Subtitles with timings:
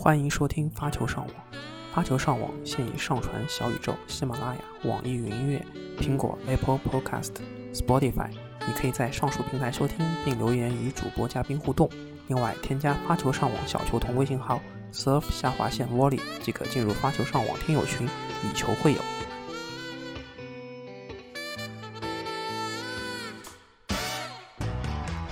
[0.00, 1.34] 欢迎收听发球上网。
[1.92, 5.66] 发球上网现已上传小宇宙、喜马拉雅、网易云音乐、
[6.00, 7.32] 苹果 Apple Podcast、
[7.74, 8.30] Spotify。
[8.64, 11.90] 你可以在上述平台收听，并留言与主播嘉宾互动。
[12.28, 14.60] 另外，添加发球上网小球童微信号
[14.92, 18.06] surf 下划线 volley 即可进入发球上网听友群，
[18.44, 19.00] 以球会友。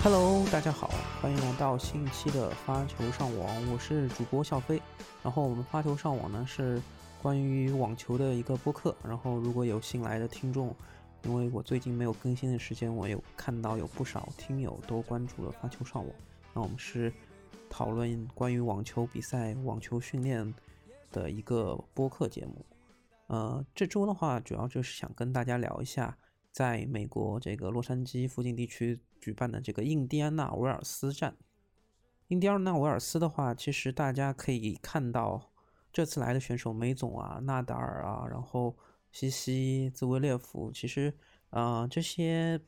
[0.09, 0.89] Hello，大家好，
[1.21, 4.81] 欢迎来到新一期的发球上网，我是主播笑飞。
[5.21, 6.81] 然后我们发球上网呢是
[7.21, 8.95] 关于网球的一个播客。
[9.03, 10.73] 然后如果有新来的听众，
[11.23, 16.15] 因为我最近没有更新的时间，我有看到有不少听友都关注了发球上网。
[16.53, 17.11] 那我们是
[17.69, 20.55] 讨论关于网球比赛、网球训练
[21.11, 22.65] 的一个播客节目。
[23.27, 26.17] 呃，这周的话，主要就是想跟大家聊一下，
[26.53, 31.35] 在美国这个洛杉矶附近地区举办的这个印第安纳维尔斯站。
[32.27, 35.51] 印第安纳维尔斯的话，其实大家可以看到，
[35.93, 38.75] 这次来的选手梅总啊、纳达尔啊，然后
[39.11, 41.13] 西西、兹维列夫，其实，
[41.51, 42.59] 呃，这些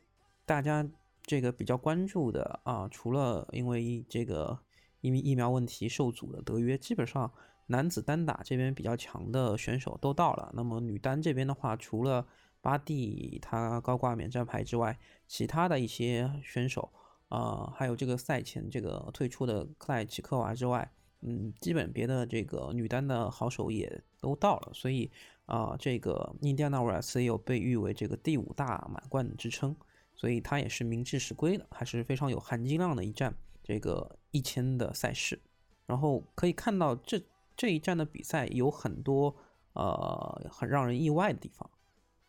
[0.46, 0.88] 大家
[1.22, 4.58] 这个比较关注的啊，除了因为这个
[5.02, 7.30] 因为疫苗问题受阻的德约，基本上
[7.66, 10.50] 男子单打这边比较强的选手都到了。
[10.54, 12.26] 那么女单这边的话，除了
[12.60, 16.92] 巴蒂他高挂免战牌之外，其他的一些选手。
[17.30, 25.08] 啊，还有这个赛前这个退出的克莱奇科娃之外，嗯，基本别的这个女单的好手也都到了，所以
[25.46, 29.76] 啊，这个印第安纳维尔斯也有被誉为这个第五大满贯之称，
[30.16, 35.40] 所以它也是名至实归的，还是非常有含金量的一站这个一千的赛事。
[35.86, 37.22] 然后可以看到这
[37.56, 39.36] 这一站的比赛有很多
[39.74, 41.70] 呃很让人意外的地方，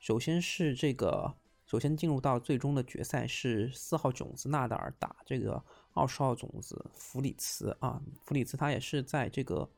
[0.01, 1.33] 首先是这个。
[1.67, 9.69] 首先进入到最终的决赛是四号种子纳达尔打这个二十号种子弗里茨啊，弗里茨他也是在这个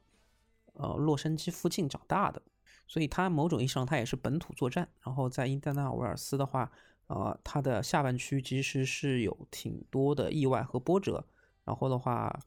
[0.74, 2.42] 呃洛杉矶附近长大的，
[2.88, 4.90] 所以他某种意义上他也是本土作战。
[5.04, 6.72] 然后在印第安纳维尔斯的话，
[7.06, 11.24] 呃，他的下半区其实是有挺多的意外和波折。
[11.64, 12.40] 然后的话，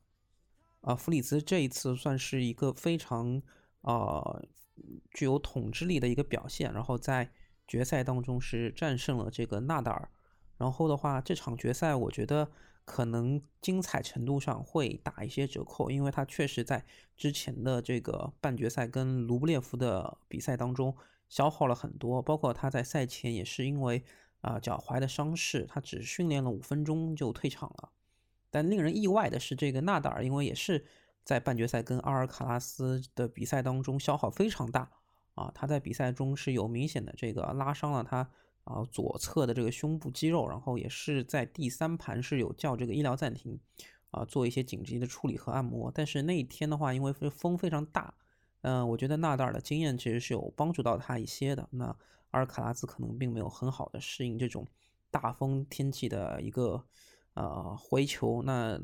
[0.81, 3.41] 啊，弗里茨这一次算是一个非常
[3.83, 4.45] 呃
[5.13, 6.73] 具有统治力的一个表现。
[6.73, 7.31] 然后在
[7.67, 10.09] 决赛当中是战胜了这个纳达尔，
[10.57, 12.51] 然后的话，这场决赛我觉得
[12.85, 16.85] 可能精彩程度上会打一些折扣，因为他确实在
[17.17, 20.97] 之前的这个半决赛跟卢布列夫的比赛当中
[21.29, 24.05] 消耗了很多，包括他在赛前也是因为
[24.43, 27.91] 啊脚踝的伤势，他只训练了五分钟就退场了。
[28.49, 30.85] 但令人意外的是，这个纳达尔因为也是
[31.25, 34.89] 在半决赛跟阿尔卡拉斯的比赛当中消耗非常大。
[35.37, 38.27] 啊，他在比赛中是有明显的这个拉伤了他
[38.65, 43.61] 啊左侧的这个胸部肌肉，然后也是在第三盘是有叫这个医疗暂停，
[44.11, 45.93] 啊做一些紧急的处理和按摩。
[45.95, 48.15] 但是那一天的话，因为风非常大，
[48.63, 51.69] 嗯，我觉得纳达尔的经验其实是有帮助到他一些的。
[51.71, 51.85] 那
[52.31, 54.67] 阿尔卡拉兹可能并没有很好的适应这种
[55.11, 56.83] 大风天气的一个
[57.35, 58.43] 呃回球。
[58.43, 58.81] 那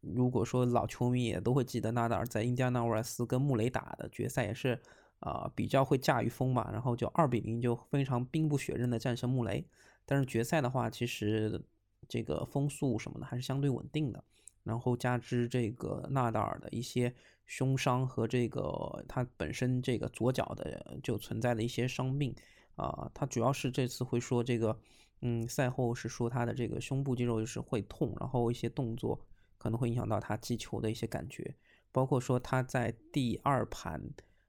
[0.00, 4.80] 如果说老球迷也都会记得纳达尔在印第安纳沃尔斯跟穆雷打的决赛也是。
[5.20, 9.66] 啊，比较会驾驭风嘛，然后就二比零就非常兵不血刃的战胜穆雷。
[10.06, 11.60] 但是决赛的话，其实
[12.08, 14.22] 这个风速什么的还是相对稳定的。
[14.62, 17.14] 然后加之这个纳达尔的一些
[17.46, 22.34] 胸伤和这个他本身这个左脚的就存在的一些伤病
[22.76, 24.78] 啊，他主要是这次会说这个，
[25.22, 29.20] 嗯，赛后是说他的这个胸部肌肉就是会痛，然后一些动作
[29.56, 31.56] 可能会影响到他击球的一些感觉，
[31.90, 34.00] 包括说他在第二盘。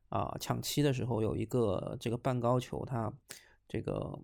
[0.10, 3.14] 啊，抢七的时候有一个这个半高球，他
[3.68, 4.20] 这个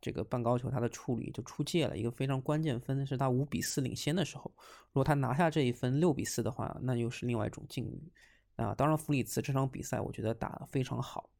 [0.00, 4.52] 这个半高球他的处理就出界了，一个非常关键分是他五比四领先的时候，
[4.88, 8.12] 如果他拿下这一分六比四的话，那又是另外一种境遇
[8.56, 8.74] 啊。
[8.74, 11.30] 当然，弗里茨这场比赛我觉得打得非常好，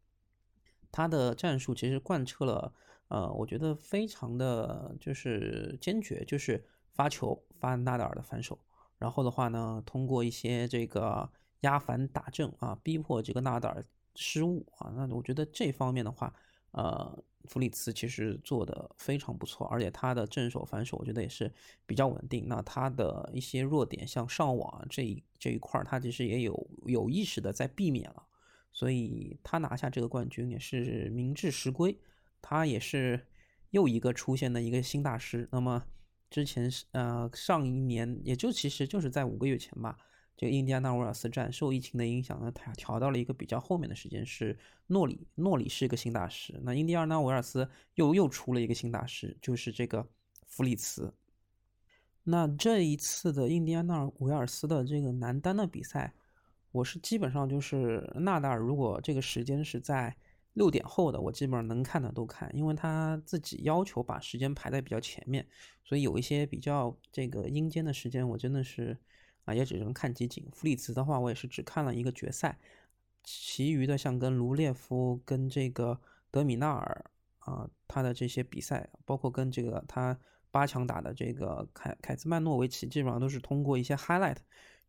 [0.93, 2.73] 他的战术其实贯彻了，
[3.09, 8.57] 呃，我觉得非常的就是坚决，就是发球发纳达尔的反手，
[8.97, 11.29] 然后的话呢，通过一些这个。
[11.63, 13.85] 压反打正啊，逼迫这个纳达尔
[14.21, 16.35] 失误啊，那我觉得这方面的话，
[16.73, 21.51] 呃，弗里茨其实做的非常不错，而且他的正手反手我觉得也是
[21.87, 22.49] 比较稳定。
[22.49, 28.27] 那他的一些弱点，像上网这一这一块，他其实也有有意识的在避免了，
[28.73, 31.97] 所以他拿下这个冠军也是名至实归。
[32.43, 33.25] 他也是
[33.71, 35.49] 又一个出现的一个新大师。
[35.53, 35.85] 那么
[36.29, 39.97] 之前是呃上一年，也就其实就是在五个月前吧。
[40.39, 44.57] 这个印第安纳维尔斯站受疫情的影响呢，它调到了一个比较后面的时间，是
[44.87, 45.27] 诺里。
[45.35, 50.09] 诺里是一个新大师，那印第安纳维尔斯又又出了一个新大师，就是这个
[50.47, 51.13] 弗里茨。
[52.23, 56.15] 那这一次的印第安纳维尔斯的这个男单的比赛，
[56.71, 60.15] 我是基本上就是纳达尔，如果这个时间是在
[60.53, 65.45] 六点后的，我基本上能看的都看，因为他自己要求把时间排在比较前面，
[65.85, 68.97] 所以有一些比较这个阴间的时间，我真的是
[69.49, 70.47] 啊也只能看集锦。
[70.53, 72.59] 弗里茨的话，我也是只看了一个决赛，
[73.25, 75.99] 其余的像跟卢列夫、跟这个
[76.31, 80.19] 德米纳尔啊，他的这些比赛，包括跟这个他
[80.51, 84.37] 八强打的这个凯凯兹曼诺维奇，基本上都是通过一些 highlight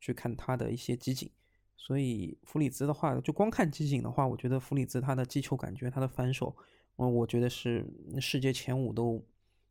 [0.02, 1.32] 去看他的一些集锦。
[1.78, 6.54] 所以弗里兹的话，就光看集锦的话，我觉得弗里兹他的击球感觉，他的反手，
[6.98, 7.86] 我我觉得是
[8.20, 9.26] 世界前五都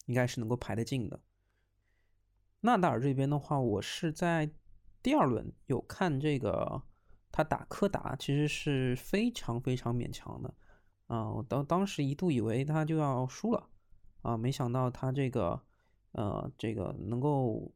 [0.07, 1.21] 应该是能够排得进的。
[2.61, 4.51] 纳达尔这边的话，我是在
[5.03, 6.83] 第二轮有看这个
[7.31, 10.55] 他打柯达，其实是非常非常勉强的
[11.07, 13.69] 啊，我当当时一度以为他就要输了
[14.23, 15.61] 啊，没想到他这个
[16.13, 17.73] 呃这个能够。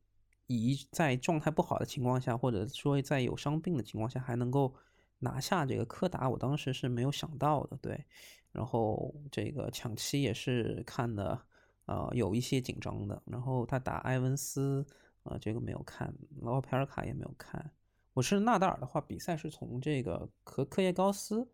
[0.49, 4.75] 以在状态不好的情况下，或者说在有伤病的情况下，还能够
[5.21, 7.79] 拿下这个柯达，我当时是没有想到的。
[7.81, 8.05] 对，
[8.51, 11.41] 然后这个抢七也是看的，
[11.87, 13.23] 呃，有一些紧张的。
[13.25, 14.85] 然后他打埃文斯，
[15.25, 17.71] 呃，这个没有看，劳佩尔卡也没有看。
[18.13, 21.49] 我是纳达尔的话，比赛是从这个和科耶高斯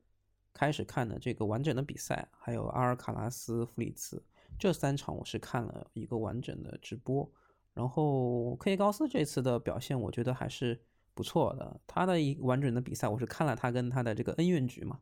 [0.52, 4.22] 开始看的这个完整的比赛，还有阿尔卡拉斯、弗里茨
[4.58, 7.30] 这三场，我是看了一个完整的直播。
[7.74, 10.80] 然后科耶高斯这次的表现，我觉得还是
[11.14, 11.80] 不错的。
[11.86, 14.98] 他的一完整的比赛，我是看了他跟他的这个恩怨局嘛，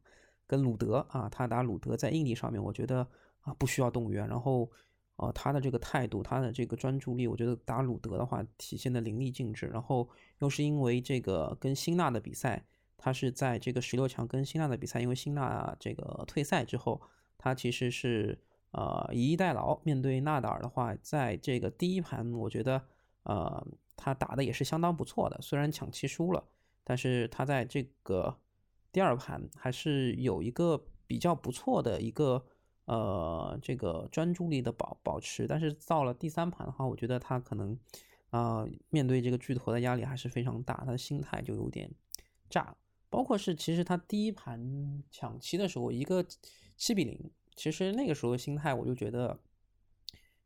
[0.47, 3.07] 跟鲁德啊，他打鲁德在硬地上面，我觉得
[3.41, 4.29] 啊不需要动员。
[4.29, 4.71] 然后，
[5.17, 9.67] 呃，他的这个态度，他的这个专注力，我觉得打鲁德的话体现的淋漓尽致。
[9.67, 10.09] 然后
[10.39, 12.65] 又是因为这个跟辛纳的比赛，
[12.97, 17.01] 他是在这个十六强跟辛纳的比赛，因为辛纳这个退赛之后，
[17.37, 18.39] 他其实是。
[18.73, 19.81] 呃，以逸待劳。
[19.85, 22.83] 面对纳达尔的话，在这个第一盘，我觉得，
[23.23, 23.67] 呃，
[23.97, 25.39] 他打的也是相当不错的。
[25.41, 26.45] 虽然抢七输了，
[26.85, 28.37] 但是他在这个
[28.93, 32.45] 第二盘还是有一个比较不错的一个，
[32.87, 35.47] 呃，这个专注力的保保持。
[35.47, 37.79] 但是到了第三盘的话，我觉得他可能，
[38.31, 41.89] 啊，面对这个巨头的压力还是非常大，他的心态就有点
[42.51, 42.77] 炸。
[43.09, 46.25] 包括是其实他第一盘抢七的时候，一个
[46.77, 47.31] 七比零。
[47.55, 49.39] 其实那个时候心态我就觉得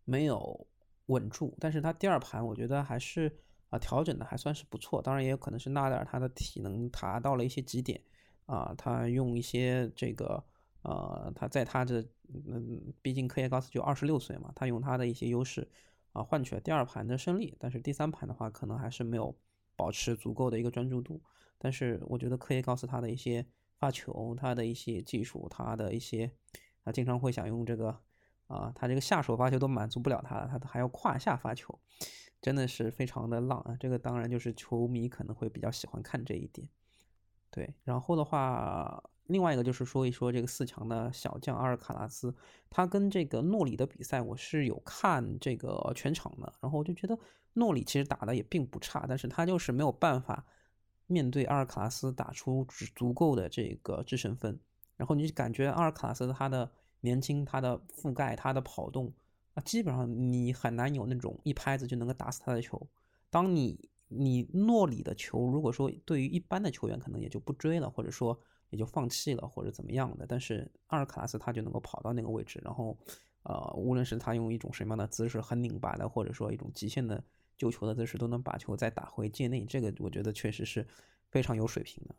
[0.05, 0.67] 没有
[1.07, 3.37] 稳住，但是他第二盘我觉得还是
[3.69, 8.01] 啊调整的还算是不错，当然也有可能是纳达尔他的体能达到了一些极点
[8.47, 10.45] 啊，他用一些这个
[10.83, 15.69] 呃他在他的嗯毕竟科耶高斯就二十六岁嘛，他用他的一些优势
[16.13, 19.37] 啊换取了第二盘的胜利，但是第三盘的话可能还是没有
[19.77, 21.21] 保持足够的一个专注度，
[21.59, 23.47] 但是我觉得科耶高斯他的一些
[23.79, 26.31] 发球，他的一些技术，他的一些。
[26.83, 27.95] 他经常会想用这个，
[28.47, 31.79] 啊，他这个下手发球都满足不了他，他还要胯下发球，
[32.41, 33.77] 真的是非常的浪啊！
[33.79, 36.67] 这个当然就是球迷可能会比较喜欢看这一点。
[37.51, 42.35] 对，然后的话，另外一个就是说一说这个四强的小将阿尔卡拉斯，
[42.69, 47.17] 他跟这个诺里的比赛我是有看这个全场的，然后我就觉得
[47.55, 50.45] 诺里其实打的也并不差，但是他就是没有办法
[51.07, 54.59] 面对阿尔卡拉斯打出足够的这个制胜分。
[54.97, 59.13] 然后你感觉阿尔卡拉斯他的年轻，他的覆盖，他的跑动
[59.55, 62.87] 啊，基本上你很难有那种一拍子就能够打死他的球。
[63.31, 68.39] 当你你诺里的球，如果说对于一般的球员可能也就不追了，或者说
[68.71, 72.97] 也就放弃了，或者怎么样的，但是阿尔卡拉斯他就能够跑到那个位置，然后
[73.43, 77.23] 呃，无论是他用一种什么样的姿势，很拧巴的，或者说一种极限的
[77.57, 79.65] 救球的姿势，都能把球再打回界内。
[79.65, 80.87] 这个我觉得确实是
[81.31, 82.15] 非常有水平的。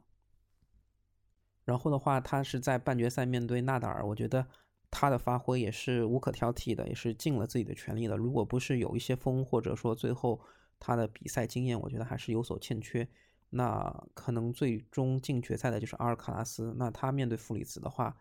[1.63, 4.45] 然后的话，他是在半决赛面对纳达尔，我觉得
[4.89, 8.17] 他的发挥也是无可挑剔的，也是尽了自己的全力的。
[8.17, 10.41] 如果不是有一些风，或者说最后
[10.79, 13.07] 他的比赛经验，我觉得还是有所欠缺。
[13.51, 16.73] 那可能最终进决赛的就是阿尔卡拉斯。
[16.77, 18.17] 那他面对弗里茨的话，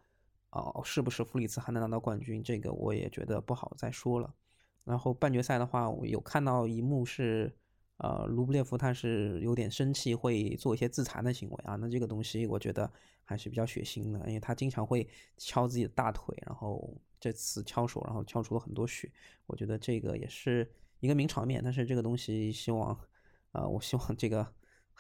[0.50, 2.42] 哦，是不是弗里茨还能拿到冠军？
[2.42, 4.34] 这个我也觉得不好再说了。
[4.84, 7.56] 然后半决赛的话，我有看到一幕是。
[8.02, 11.76] 呃，卢布列夫他是有点生气，会做一些自残的行为啊。
[11.76, 12.90] 那这个东西我觉得
[13.25, 15.06] 还是比较血腥的，因为他经常会
[15.37, 19.12] 敲自己的大腿，然后这次敲手，然后敲出了很多血。
[19.44, 20.66] 我觉得这个也是
[21.00, 22.99] 一个名场面，但是这个东西希望，
[23.52, 24.50] 呃，我希望这个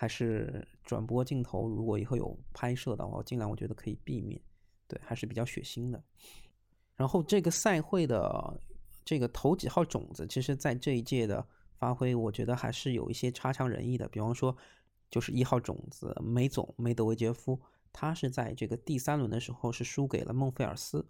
[0.00, 4.40] 还是转播镜头，如果以后有拍摄的话，尽量我觉得可以避免。
[4.88, 6.02] 对，还是比较血腥的。
[6.96, 8.58] 然后这个赛会的
[9.04, 11.46] 这个头几号种子，其实在这一届的。
[11.80, 14.54] 发挥我觉得还是有一些差强人意的，比方说，
[15.10, 17.58] 就是一号种子梅总梅德韦杰夫，
[17.90, 21.02] 他是在这个第三轮的时候是输给了孟菲尔斯，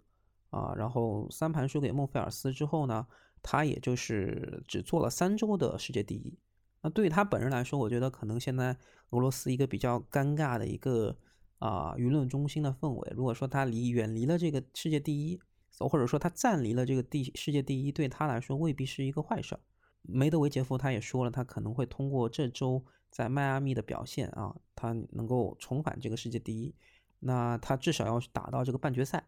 [0.49, 3.05] 啊，然后三盘输给孟菲尔斯之后呢，
[3.43, 6.39] 他也就是只做了三周的世界第一，
[6.83, 8.75] 那对于他本人来说，我觉得可能现在
[9.11, 11.15] 俄罗斯一个比较尴尬的一个
[11.59, 13.13] 啊舆论中心的氛围。
[13.15, 15.39] 如果说他离远离了这个世界第一，
[15.77, 19.59] 或者说他暂离了这个第世界第一，对他来说未必是一个坏事。
[20.01, 26.73] 梅德韦杰夫他也说了，他可能会通过这周在迈阿密的表现啊，他能够重返这个世界第一。
[27.19, 29.27] 那他至少要打到这个半决赛，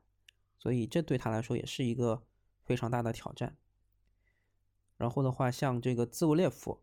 [0.58, 2.24] 所以这对他来说也是一个
[2.64, 3.56] 非常大的挑战。
[4.98, 6.82] 然后的话，像这个兹维列夫。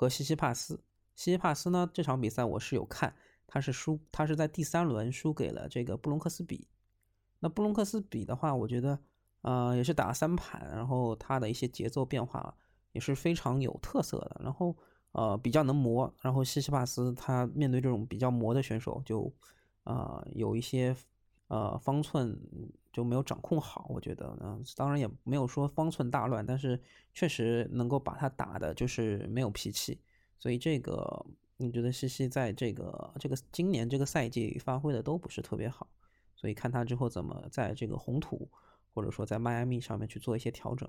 [0.00, 0.82] 和西西帕斯，
[1.14, 1.86] 西西帕斯呢？
[1.92, 3.14] 这场比赛我是有看，
[3.46, 6.66] 他是输，他是在第三轮输给了这个布隆克斯比。
[7.40, 8.98] 那布隆克斯比的话，我觉得，
[9.42, 12.56] 呃，也是打了三盘，然后他的一些节奏变化
[12.92, 14.74] 也是非常有特色的，然后
[15.12, 16.10] 呃比较能磨。
[16.22, 19.30] 然后西西帕斯他面对这种比较磨的选手，就
[19.84, 20.96] 啊有一些
[21.50, 22.38] 呃方寸
[22.92, 26.80] 就没有掌控好，我觉得，嗯，当然也没有说方寸大乱，但是
[27.12, 30.00] 确实能够把他打的，就是没有脾气，
[30.38, 31.26] 所以这个
[31.56, 35.88] 你觉得西西在这个这个今年这个赛季发挥的都不是特别好，
[36.36, 38.48] 所以看他之后怎么在这个红土
[38.94, 40.88] 或者说在迈阿密上面去做一些调整。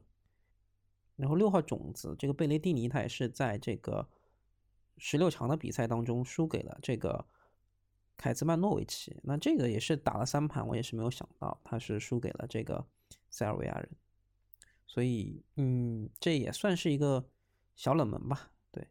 [1.16, 4.08] 然后六号种子这个贝雷蒂尼，他也是在这个
[5.00, 7.26] 十六强的比赛当中输给了这个。
[8.22, 12.86] 凯兹曼诺维奇，那这个也是打了三盘，我也是没有想到他是输给了这个
[13.32, 13.90] 塞尔维亚人，
[14.86, 17.26] 所以嗯，这也算是一个
[17.76, 18.52] 小冷门吧。
[18.72, 18.88] 对，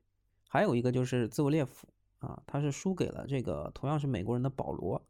[0.49, 1.87] 还有一个就是兹维列夫
[2.19, 5.01] 啊，他是输给了这个同样是美国人的保罗。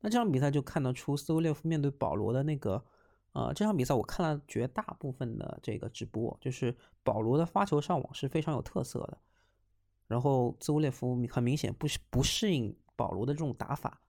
[0.00, 2.84] 那这场比赛就看得出斯维列夫面对保罗的那个，
[3.32, 9.16] 呃，这场比赛我看了绝大部分的这个直播，就是保罗的发球上网是非常有特色的，
[10.08, 12.76] 然后兹维列夫很明显不不适应。
[12.96, 14.00] 保罗的这种打法，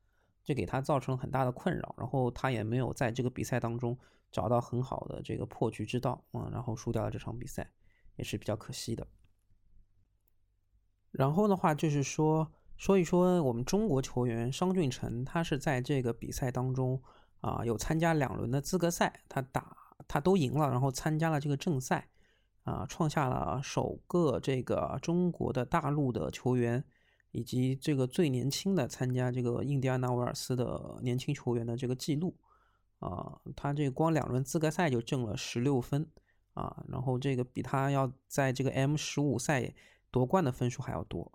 [0.43, 3.97] 就给他造成很大的困扰，然后他也没有在这个比赛当中
[4.31, 7.71] 找到很好的这个破局之道嗯，然后输掉了这场比赛，
[8.17, 9.07] 也是比较可惜的。
[11.11, 17.01] 然后的话就是说说一说我们中国球员商俊成，他是在这个比赛当中
[17.41, 22.09] 啊有参加两轮的资格赛，他打他都赢了，然后参加了这个正赛
[22.63, 26.83] 啊，创下了首个这个中国的大陆的球员。
[27.33, 32.35] 以及这个最年轻的参加这个印第安纳维尔斯的年轻球员的这个记录，
[32.99, 36.07] 啊，他这光两轮资格赛就挣了十六分，
[36.53, 39.73] 啊，然后这个比他要在这个 M 十五赛
[40.11, 41.31] 夺冠的分数还要多，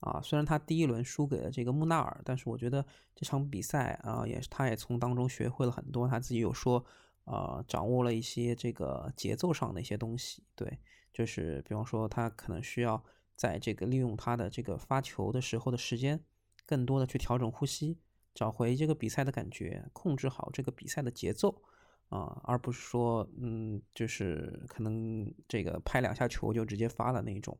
[0.00, 2.82] 啊，虽然他第一轮输给了这个穆纳尔，但是我觉得
[3.14, 6.82] 这场比赛啊，也是他也从当中学会了很多，他自己有说，
[7.24, 10.78] 啊，掌握了一些这个节奏上的一些东西，对，
[11.12, 13.04] 就是比方说他可能需要。
[13.36, 16.20] 在这个利用他的这个发球的时候的时间，
[16.66, 17.98] 更多的去调整呼吸，
[18.34, 21.62] 找回这个比赛的感觉，控制好这个比赛的节奏
[22.08, 27.58] 啊，而不是说，嗯，就是可能这个拍两下球就直接发了那种，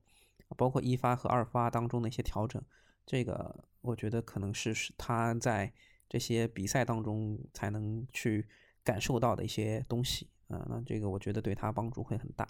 [0.57, 2.63] 包括一发和二发当中的一些调整，
[3.05, 5.73] 这个我觉得可能是是他在
[6.09, 8.47] 这些比赛当中才能去
[8.85, 12.47] 感受到的一些东西啊，那这个我觉得对他帮助会很大。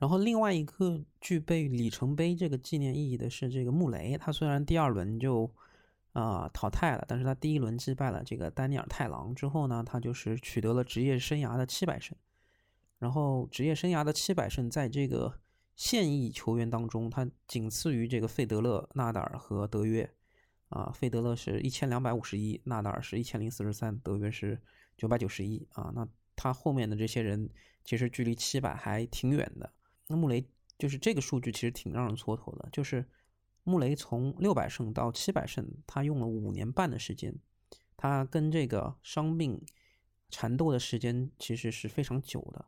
[0.00, 5.48] 然后另外一个具备里程碑这个纪念意义的是这个穆雷，他虽然第二轮就
[6.14, 12.16] 啊淘汰了，但是他第一轮击败了这个丹尼尔太郎之后呢，他就是取得了职业生涯的七百胜。
[12.98, 15.38] 然后职业生涯的七百胜，在这个
[15.76, 20.10] 现役球员当中，他仅次于这个费德勒、纳达尔和德约。
[20.70, 24.58] 啊，费德勒是一千两百五十一，纳达尔是一千零四十三，德约是
[24.96, 25.66] 九百九十一。
[25.72, 27.50] 啊，那他后面的这些人
[27.84, 29.70] 其实距离七百还挺远的。
[30.10, 30.44] 那穆雷
[30.76, 32.68] 就是这个数据，其实挺让人蹉跎的。
[32.72, 33.08] 就是
[33.62, 37.32] 穆雷从六百胜到七百胜，他用了五年半的时间，
[37.96, 39.64] 他跟这个伤病
[40.28, 42.64] 缠斗的时间其实是非常久的。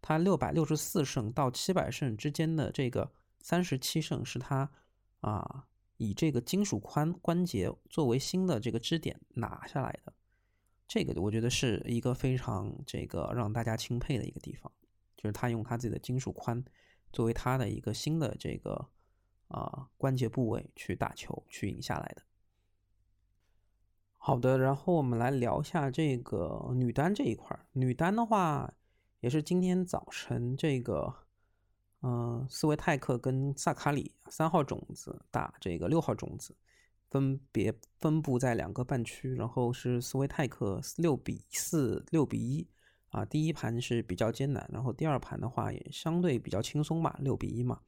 [0.00, 3.10] 他六百六十四胜到七百胜之间的这个
[3.40, 4.70] 三十七胜，是他
[5.18, 10.12] 啊以这个金属髋关节作为新的这个支点拿下来的。
[10.86, 14.70] 这个我觉得是一个非常这个让大家钦佩的一个地方，
[15.16, 16.62] 就是他用他自己的金属髋。
[17.14, 18.88] 作为他的一个新的这个
[19.48, 22.22] 啊关节部位去打球去赢下来的。
[24.16, 27.58] 好的，然后我们来聊一下这个女单这一块。
[27.72, 28.74] 女单的话，
[29.20, 31.14] 也是今天早晨这个，
[32.00, 36.56] 嗯，斯维泰克跟萨卡里三号种子打这个六号种子，
[37.10, 42.66] 分别分布在两个半区，然后是斯维泰克六比四、六比一。
[43.14, 47.80] 啊，第一盘是比较艰难，然后第二盘的话也相对比较轻松吧，六比一嘛。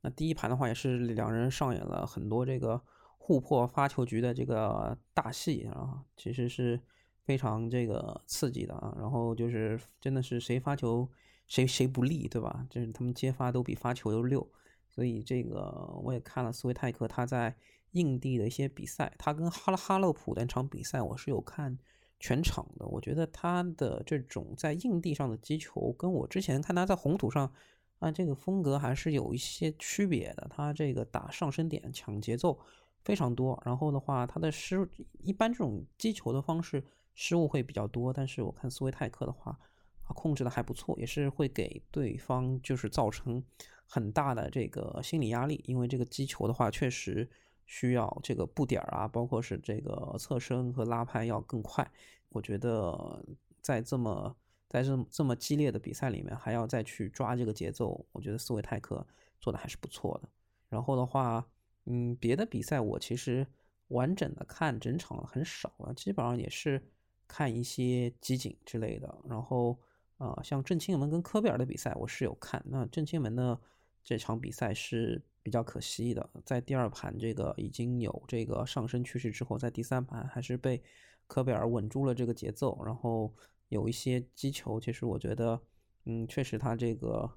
[0.00, 2.80] 那第一盘的话也是两人上演了很多这个
[3.18, 6.80] 互破发球局的这个大戏啊，其实是
[7.24, 8.94] 非常这个刺激的啊。
[8.98, 11.06] 然后就是真的是谁发球
[11.46, 12.66] 谁谁不利，对吧？
[12.70, 14.50] 就是他们接发都比发球都溜，
[14.88, 15.70] 所以这个
[16.02, 17.54] 我也看了斯维泰克他在
[17.92, 21.78] 印地的一些比赛，他跟哈勒哈勒普那场比赛我是有看
[22.20, 22.86] 全场的。
[22.86, 27.52] 我觉得他的这种在硬地上的击球，跟我之前看他在红土上
[27.98, 30.46] 啊这个风格还是有一些区别的。
[30.50, 32.58] 他这个打上升点抢节奏
[33.04, 34.88] 非常多，然后的话他的失
[35.22, 39.58] 一般这种击球的方式失误会比较多，但是我看斯维泰克的话。
[40.06, 43.42] 啊，控制的还不错，也是会给对方就是造成
[43.86, 47.26] 很大的这个心理压力，因为这个击球的话确实
[47.66, 51.90] 需要这个步点啊，包括是这个侧身和拉拍要更快。
[52.28, 53.24] 我觉得
[53.60, 54.36] 在这么
[54.68, 59.06] 在这这么激烈的比赛里面，还要再去抓这个节奏，我觉得斯维泰克
[59.40, 60.28] 做的还是不错的。
[60.68, 61.46] 然后的话，
[61.86, 63.46] 嗯，别的比赛我其实
[63.88, 66.82] 完整的看整场很少啊，基本上也是
[67.26, 69.78] 看一些集锦之类的，然后。
[70.16, 72.62] 啊，像郑钦文跟科贝尔的比赛，我是有看。
[72.66, 73.60] 那郑钦文的
[74.04, 80.82] 这场比赛是比较可惜的，在第二盘这个已经有这个上升趋势之后，在第三盘还是被
[81.26, 83.30] 科贝尔稳住了这个节奏，然后
[83.68, 85.60] 有一些击球，其实我觉得，
[86.06, 87.30] 嗯，确实他这个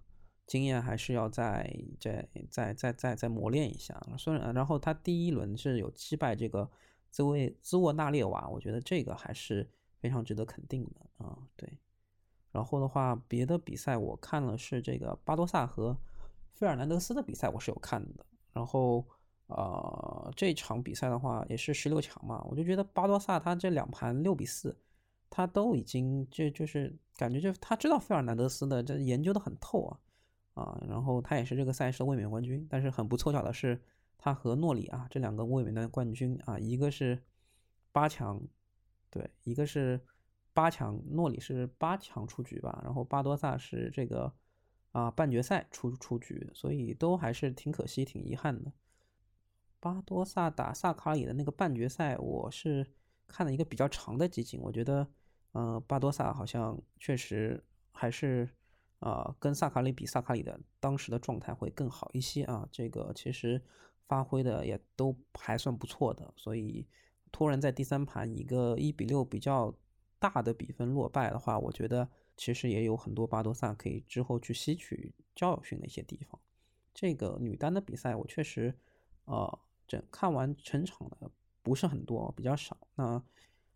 [0.46, 4.02] 经验还是要再再再再再再磨练一下。
[4.18, 6.70] 虽然，然后他第一轮是有击败这个
[7.12, 11.78] 兹维兹沃纳列娃，我觉得这个还是非常值得肯定的啊，对。
[12.54, 15.98] 然后的话，别的比赛我看了是这个巴多萨和
[16.58, 18.26] 费尔南德斯的比赛，我是有看的。
[18.52, 19.06] 然后，
[19.46, 24.76] 呃，这场比赛的话也是十六强嘛，我就觉得巴多萨他这两盘六比四，
[25.30, 30.00] 他都已经就就是感觉就他知道费尔南德斯的这研究的很透啊
[30.56, 32.66] 啊，然后他也是这个赛事的卫冕冠军。
[32.68, 33.80] 但是很不凑巧的是，
[34.18, 37.22] 他和诺里啊这两个卫冕的冠军啊，一个是
[37.92, 38.42] 八强，
[39.10, 40.02] 对，一个是。
[40.54, 44.34] 八强，诺里是八强出局吧，然后巴多萨是这个
[44.98, 48.72] 啊半决赛出出局，所以都还是挺可惜、挺遗憾的。
[49.80, 52.84] 巴多萨打萨卡里的那个半决赛，我是
[53.28, 55.08] 看了一个比较长的集锦，我觉得，
[55.52, 58.50] 呃，巴多萨好像确实还是
[58.98, 63.62] 啊跟萨卡里比，萨卡里的当时的状态会更好一些啊，这个其实
[64.08, 66.88] 发挥的也都还算不错的，所以
[67.32, 69.72] 突然在第三盘一个一比六比较。
[70.20, 76.40] 大的比分落败的话，我觉得其实也有很多巴多萨可以之后去吸取教训的一些地方。
[76.94, 78.74] 这个女单的比赛，我确实，
[79.26, 81.32] 呃，整看完全场的
[81.64, 82.78] 不是很多，比较少。
[82.96, 83.22] 那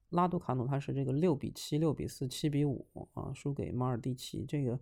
[0.09, 4.45] 拉杜卡努他是这个六比七、六比四、七比五啊，输给马尔蒂奇。
[4.47, 4.79] 这个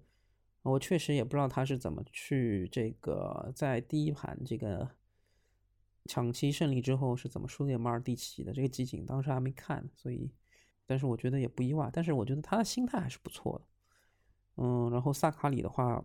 [0.61, 4.89] 我确实也不知道他是怎么去这个在第一盘这个
[6.05, 8.51] 抢七胜利之后是怎么输给马尔蒂奇的。
[8.51, 10.29] 这个集锦当时还没看，所以。
[10.89, 16.03] 但是我觉得也不意外，但是我觉得他的心态还是不错的，嗯，然后萨卡里的话，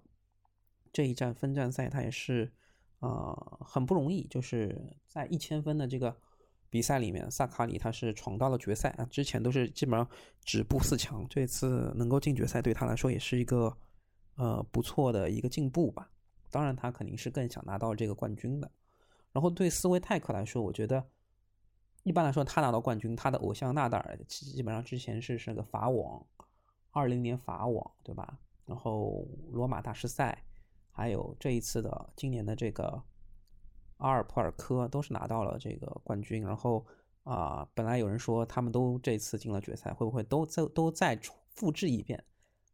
[0.92, 2.52] 这一站分站赛他也是，
[2.98, 6.14] 呃，很不容易，就是在一千分的这个
[6.68, 10.06] 比赛里面，萨卡里他是闯到了决赛啊，之前都是基本上
[10.44, 13.74] 止步四强，这次能够进决赛对他来说也是一个
[14.36, 16.10] 呃不错的一个进步吧，
[16.50, 18.70] 当然他肯定是更想拿到这个冠军的，
[19.32, 21.02] 然后对斯维泰克来说，我觉得。
[22.04, 26.24] 一般来说，他拿到冠军，他的偶像纳达尔基本上之前是是个法网，
[26.90, 28.38] 二零年法网对吧？
[28.66, 30.44] 然后罗马大师赛，
[30.90, 33.02] 还有这一次的今年的这个
[33.96, 36.42] 阿尔普尔科都是拿到了这个冠军。
[36.42, 36.84] 然后
[37.22, 41.18] 啊，本来有人说他们都这次进了决赛，会不会都再都再
[41.54, 42.22] 复制一遍？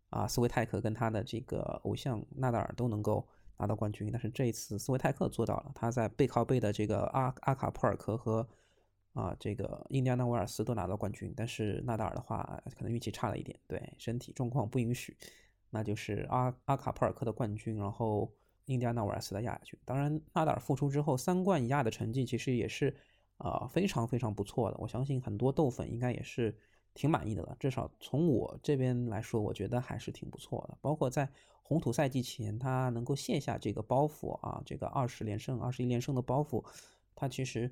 [0.08, 3.24] 啊，斯维泰克跟他的这个偶像纳达尔都能够
[3.58, 8.44] 拿到冠军，但是这一次斯维泰克做到了，他在背靠背的这个阿阿卡普尔科和。
[9.12, 15.16] 啊，这个印第安纳威尔斯都拿到冠军，但是纳达尔的话可能运气差了一点，对身体状况不允许，
[15.68, 18.32] 那就是阿阿卡普尔克的冠军，然后
[18.66, 19.76] 印第安纳威尔斯的亚军。
[19.84, 22.94] 当然，纳达尔复出之后三冠一亚的成绩其实也是
[23.38, 26.56] 啊非常非常不错的，我相信很多豆粉应该也是
[26.94, 27.56] 挺满意的了。
[27.58, 30.78] 至少从我这边来说，我觉得还是挺不错的。
[30.80, 31.28] 包括在
[31.64, 36.64] 红土赛季前，他能够卸下这个包袱啊，这个二十连胜、二十一连胜的包袱，
[37.16, 37.68] 他其实。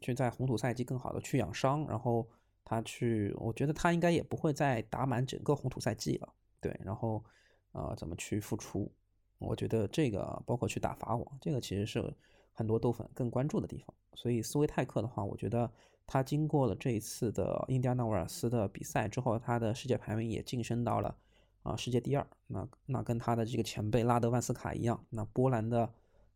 [0.00, 2.26] 去在红土赛季更好的去养伤，然后
[2.64, 6.28] 他去，我觉得他应该也不会再打满整个红土赛季了。
[6.60, 7.24] 对，然后
[7.72, 8.90] 呃，怎么去复出？
[9.38, 12.12] 我觉得这个包括去打法网，这个其实是
[12.52, 13.94] 很多豆粉更关注的地方。
[14.14, 15.70] 所以斯维泰克的话，我觉得
[16.06, 21.16] 他经过了这一次的印第安纳威尔斯的比赛之后，他的世界排名也晋升到了
[21.62, 22.26] 啊世界第二。
[22.46, 25.88] 那那跟他的这个前辈拉德万斯卡一样，那波兰的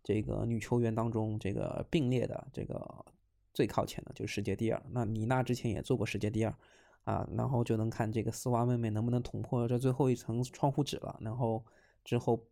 [0.04, 3.04] 这个女球员当中这个并列的这个。
[3.52, 6.54] 最靠前的就是世界第二，那李娜之前也做过世界第二，
[7.04, 11.18] 啊，然后就能看这个丝袜妹妹能不能捅破这最后一层窗户纸了。
[11.20, 11.64] 然后
[12.04, 12.42] 之后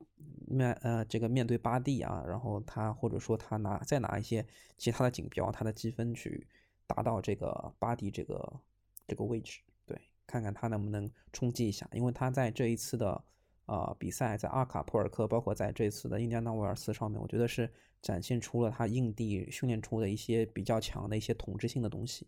[0.46, 4.44] 面呃这个面对巴蒂啊，然后他或者说他拿再拿一些
[4.76, 6.46] 其他的锦标，他的积分去
[6.86, 8.60] 达到这个巴蒂这个
[9.06, 13.24] 这个位置，对，看看他能不能冲击一下，因为他在这一次的
[13.66, 22.26] 呃比赛，在阿卡普尔克，包括在这次的印第安纳威尔斯上面，我觉得是展现出了他印地训练出的一些比较强的一些统治性的东西。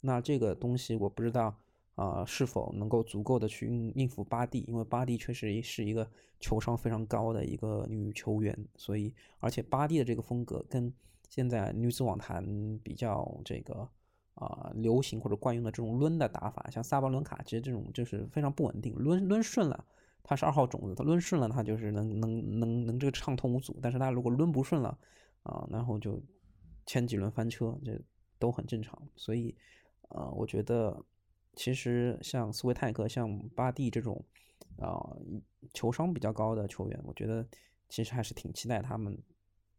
[0.00, 1.56] 那这个东西我不知道。
[1.96, 4.62] 啊，是否能够足够的去应应付巴蒂？
[4.68, 6.06] 因为巴蒂确实是一个
[6.38, 10.92] 球商非常高的一个女球员，所以而且巴蒂的这个风格跟
[11.30, 13.88] 现在女子网坛比较这个
[14.34, 19.86] 啊流行或者惯用的这种抡的打法，像萨巴伦卡其实这种就是非常不稳定，抡抡顺了，
[20.26, 24.98] 他是二号种子，他抡顺了，他就是能能能能这个畅通无阻，但是他如果抡不顺了
[25.44, 26.20] 啊，然后就
[26.84, 27.98] 前几轮翻车，这
[28.38, 29.56] 都很正常，所以
[30.08, 31.00] 呃，我觉得。
[31.58, 34.22] 其实像斯维泰克、像巴蒂这种，
[34.76, 35.16] 啊，
[35.72, 37.48] 球商比较高的球员，我觉得
[37.88, 39.18] 其实还是挺期待他们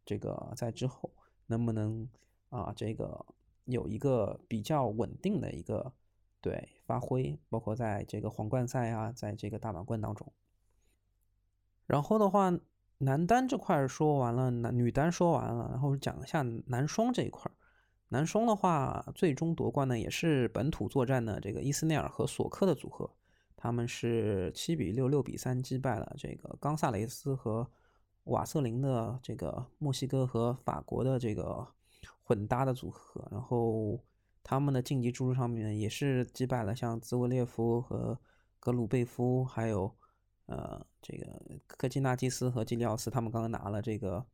[0.04, 1.08] 这个在之后
[1.46, 2.04] 能不能
[2.48, 3.24] 啊，这个
[3.66, 5.92] 有一个比较稳定的一个
[6.48, 10.32] 对发挥，包括在这个皇冠赛啊，在这个大满贯当中。
[11.86, 12.50] 然后的话，
[12.98, 17.50] 男单这块说完了，男女单说完了，然后讲一下男双这一块。
[18.08, 23.10] 男双的话，最终夺冠呢也是本土作战的这个伊斯内尔和索克的组合，
[23.54, 27.70] 他们是七比六、六比三击败了这个冈萨雷斯和
[28.24, 31.66] 瓦瑟林的这个墨西哥和法国的这个
[32.22, 33.28] 混搭的组合。
[33.30, 34.00] 然后
[34.48, 38.18] 他们的晋级之路上面也是击败了像兹维列夫和
[38.58, 39.94] 格鲁贝夫，还有
[40.46, 41.26] 呃这个
[41.66, 44.24] 科基纳基斯和基里奥斯，他们刚刚拿了这个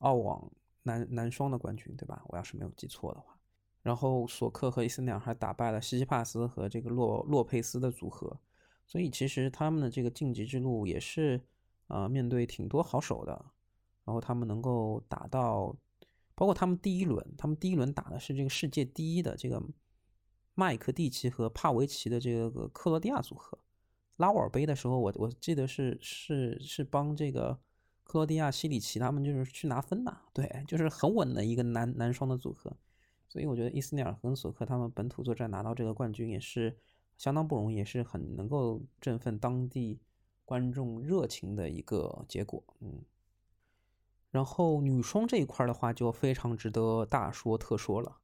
[0.00, 0.52] 澳网。
[0.86, 2.22] 男男双的冠军，对吧？
[2.26, 3.34] 我要是没有记错的话，
[3.80, 8.38] 然后索克和伊斯内尔还打败了西西帕斯和这个洛洛佩斯的组合，
[8.86, 11.40] 所以其实他们的这个晋级之路也是
[11.86, 13.32] 啊，面对挺多好手的，
[14.04, 15.74] 然后他们能够打到，
[16.34, 19.62] 包括他们第一轮，他们第一轮打的是这个世界第一的这个
[20.54, 23.58] 麦克蒂奇和帕维奇的这个克罗地亚组合，
[24.16, 27.58] 拉沃尔杯的时候，我我记得是是是帮这个。
[28.06, 32.70] 克罗地亚、西里奇他们就是去拿分的，对，就是很稳的一个男男双的组合，
[33.26, 36.76] 所以我觉得伊斯内尔和索克他们本土作战拿到这个冠军也是
[37.16, 39.98] 相当不容易，也是很能够振奋当地
[40.44, 43.02] 观众热情的一个结果，嗯。
[44.34, 48.16] 然后女双这一块的话，就非常值得大说特说了。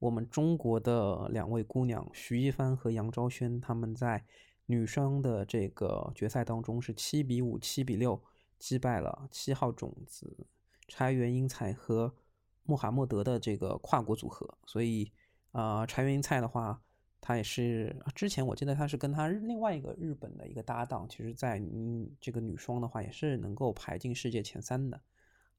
[0.00, 4.24] 我们中国的两位姑娘徐一帆和杨昭轩，他们在
[4.66, 8.20] 女双的这个决赛当中是七比五、七比六。
[8.58, 10.46] 击败了七号种子
[10.86, 12.14] 柴原英菜和
[12.62, 15.10] 穆罕默德的这个跨国组合，所以
[15.50, 16.80] 啊，柴原英菜的话，
[17.20, 25.00] 她也是之前我记得她是跟她另外一个日本的一个搭档，其实在嗯这个女双的话也是能够排进世界前三的，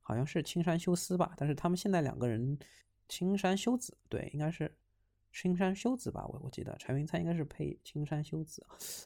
[0.04, 2.56] 好像是青山修斯吧，但是他们现在两个人
[3.10, 4.72] 青山修子对，应该是。
[5.36, 8.64] 青山修子吧，我我记得柴云灿应该是配青山修子，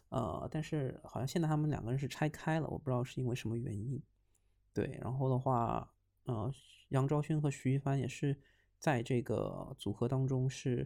[0.09, 3.97] 呃，但是好像现在他们两个人是拆开了，我不知道是因为什么原因。
[4.73, 5.89] 对，然后的话，
[6.25, 6.53] 呃，
[6.89, 8.37] 杨昭勋和徐一帆也是
[8.77, 10.85] 在这个组合当中是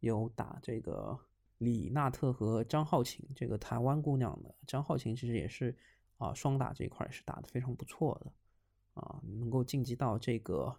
[0.00, 1.18] 有打这个
[1.58, 5.76] 李娜特和张浩晴这个台湾姑娘的，张浩晴其实也是
[6.16, 8.32] 啊双打这一块是打的非常不错的，
[8.98, 10.76] 啊，能够晋级到这个。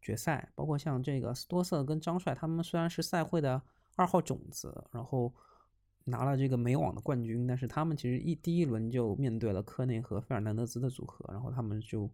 [0.00, 3.60] 决赛包括像这个斯多瑟跟张帅，他们虽然是赛会的
[3.96, 5.34] 二号种子，然后
[6.04, 12.08] 拿了这个美网的冠军，但是他们其实一第一轮就面对了科内和费尔南德兹的组合，然后他们就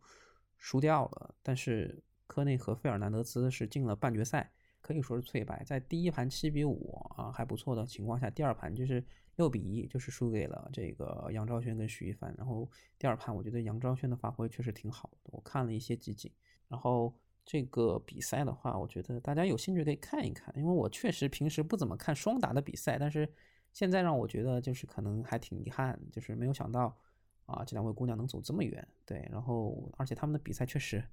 [0.57, 1.35] 输掉了。
[1.43, 4.51] 但是科内和费尔南德兹是进了半决赛，
[4.85, 5.65] 可以说是脆败。
[5.65, 9.03] 在第一盘七比五啊还不错的情况下，第二盘就是
[9.37, 12.35] 六比一，就是输给了这个杨昭轩跟徐一帆。
[12.37, 16.31] 然后第二盘我觉得杨昭轩的发挥确实挺好的，我看了一些集锦，
[16.69, 17.15] 然后。
[17.47, 23.31] 这个比赛的话，我觉得大家有兴趣可以看一看，因为我确实平时不怎么看双打的比赛，但是
[23.71, 26.97] 现在让我觉得就是可能还挺遗憾，就是没有想到
[27.45, 31.05] 啊这两位姑娘能走这么远，对，然后而且他们的比赛确实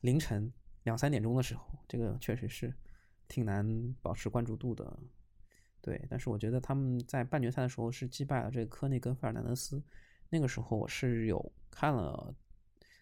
[0.00, 0.50] 凌晨
[0.84, 2.74] 两三点钟的时候，这个确实是
[3.28, 4.98] 挺难保持关注度的，
[5.80, 9.80] 对，但是我觉得他们在半决赛的时候是击败了这个科内跟费尔南德斯，
[10.30, 12.34] 那个时候我是有看了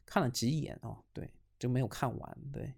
[0.04, 1.30] 看了几眼哦，对。
[1.58, 2.70] 就没有看完，对，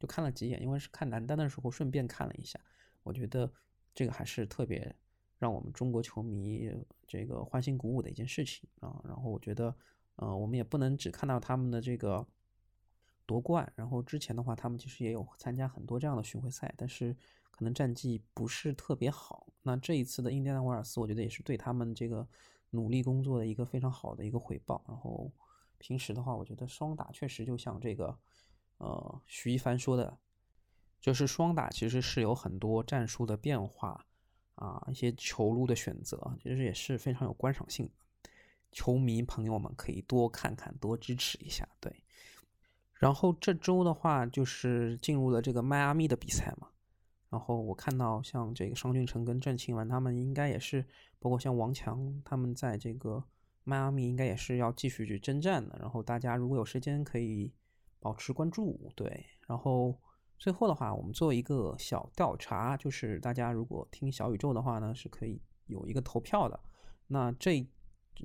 [0.00, 2.58] 就看了几眼，因为是看男单的时候顺便看了一下，
[3.04, 3.48] 我觉得
[3.94, 4.92] 这个还是特别
[5.38, 6.68] 让我们中国球迷
[7.06, 9.00] 这个欢欣鼓舞的一件事情啊。
[9.04, 9.72] 然后我觉得，
[10.16, 12.26] 呃，我们也不能只看到他们的这个
[13.26, 17.14] 夺冠，然后之前的话，他们其实也有参加很多这样的巡回赛，但是
[17.50, 19.46] 可能战绩不是特别好。
[19.62, 22.26] 那这一次的印第安纳瓦尔斯，我觉得也是对他们这个
[22.70, 24.82] 努力工作的一个非常好的一个回报。
[24.88, 25.30] 然后。
[25.78, 28.18] 平时的话，我觉得双打确实就像这个，
[28.78, 30.18] 呃，徐一帆说的，
[30.98, 34.06] 就是双打其实是有很多战术的变化
[34.54, 37.90] 啊，一些球路的选择，其实也是非常有观赏性。
[38.72, 41.68] 球迷朋友们可以多看看，多支持一下。
[41.78, 42.02] 对，
[42.98, 46.68] 然后这周的话就是进入了这个迈阿密的比赛嘛。
[47.28, 50.84] 然后我看到像这个商俊成跟郑钦文他们应该也是，
[51.18, 53.22] 包括像王强他们在这个
[53.64, 55.76] 迈阿密应该也是要继续去征战的。
[55.80, 57.52] 然后大家如果有时间可以
[57.98, 59.26] 保持关注，对。
[59.46, 59.98] 然后
[60.38, 66.58] 最后的话，我们做一个小调查，就是大家如果听小宇宙的话呢，是可以有一个投票的。
[67.08, 67.68] 那这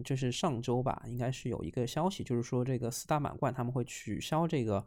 [0.03, 4.85] 就是上周吧，应该是有一个消息，就是说这个四大满贯他们会取消这个。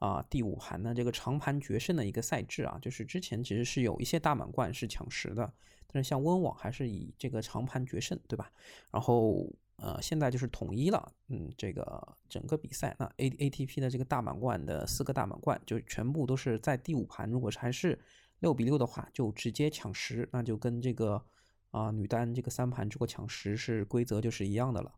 [0.00, 5.52] 啊，第五盘的这个长盘决胜的一个赛制啊，就是之前其实是有一些大满贯是抢十的，
[5.86, 8.50] 但是像温网还是以这个长盘决胜，对吧？
[8.90, 18.00] 然后呃，现在就是统一了，嗯，这个整个比赛，那 A A T P 的这个大满贯的四个大满贯就全部都是在第五盘，如果是还是
[18.38, 21.22] 六比六的话，就直接抢十，那就跟这个
[21.70, 24.94] 啊女单这个三盘如果抢十是规则就是一样的了。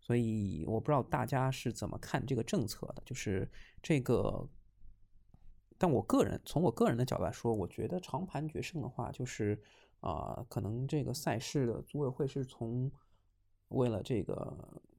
[0.00, 3.50] 所以我不知道大家是怎么看这个政策的，就是
[3.82, 4.48] 这个。
[5.76, 9.60] 但我个人从我个人的角度来说，我觉得长盘决胜的话，就是
[10.00, 12.90] 啊，可能这个赛事的组委会是从
[13.68, 14.56] 为了这个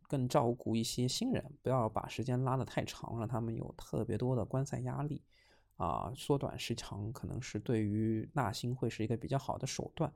[0.08, 5.24] 更照顾一些新人，不要把时间拉得太长，让他们有特别多的观赛压力
[5.78, 10.12] 啊，缩短时长可能是对于纳新会是一个比较好的手段。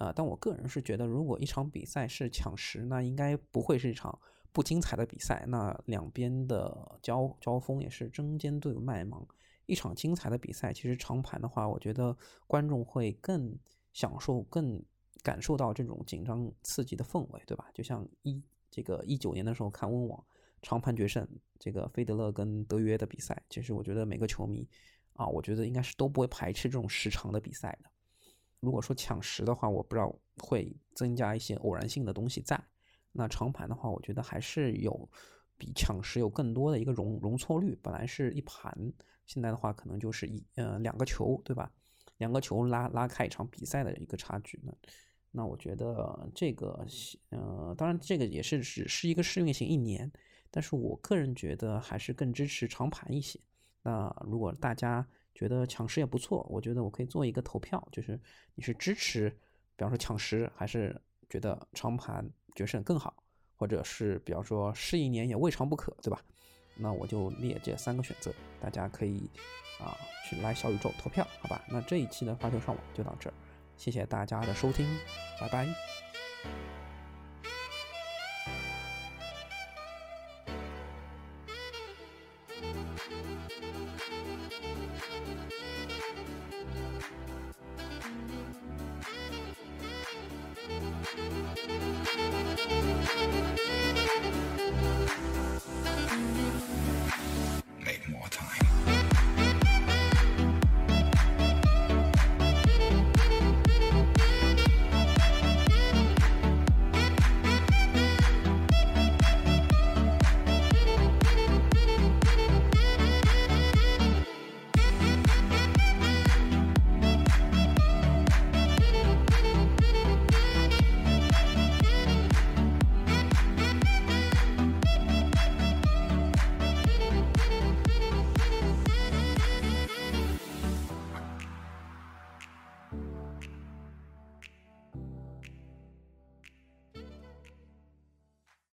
[0.00, 4.18] 呃，但我个人是觉得，如果一场比赛是抢十，那应该不会是一场
[4.50, 5.44] 不精彩的比赛。
[5.46, 9.26] 那两边的交交锋也是针尖对麦芒。
[9.66, 13.54] 一场精彩的比赛，其实长盘的话，我觉得观众会更
[13.92, 14.82] 享受、更
[15.22, 17.66] 感受到这种紧张刺激的氛围，对吧？
[17.74, 20.24] 就像一这个一九年的时候看温网
[20.62, 24.66] 长盘决胜，这个费德勒跟德约的比赛，其实我觉得每个球迷
[25.12, 27.90] 啊，我觉得应该是都不会排斥这种时长的比赛的。
[28.60, 32.62] 如果说抢十的话，我不知道会增加一些偶然性的东西在。
[33.12, 35.08] 那长盘的话，我觉得还是有
[35.58, 37.76] 比抢十有更多的一个容容错率。
[37.82, 38.72] 本来是一盘，
[39.26, 41.72] 现在的话可能就是一呃两个球，对吧？
[42.18, 44.72] 两个球拉拉开一场比赛的一个差距呢。
[45.32, 46.84] 那我觉得这个
[47.30, 50.10] 呃，当然这个也是只是一个试运行一年，
[50.50, 53.40] 但是我个人觉得还是更支持长盘一些。
[53.82, 58.18] 那如果大家，觉得抢十也不错，我觉得我可以做一个投票，就是
[58.54, 59.30] 你是支持，
[59.76, 63.22] 比方说抢十，还是觉得长盘决胜更好，
[63.56, 66.20] 或者是比方说试一年也未尝不可，对吧？
[66.76, 69.28] 那我就列这三个选择，大家可以
[69.78, 69.96] 啊
[70.28, 71.62] 去来小宇宙投票，好吧？
[71.68, 73.34] 那这一期的发球上网就到这儿，
[73.76, 74.86] 谢谢大家的收听，
[75.40, 76.79] 拜拜。